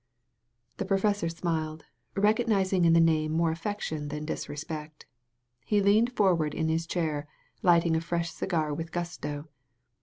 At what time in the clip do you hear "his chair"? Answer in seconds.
6.69-7.27